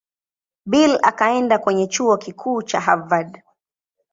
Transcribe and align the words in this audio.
Bill 0.65 0.99
akaenda 1.03 1.57
kwenye 1.57 1.87
Chuo 1.87 2.17
Kikuu 2.17 2.63
cha 2.63 2.79
Harvard. 2.79 3.41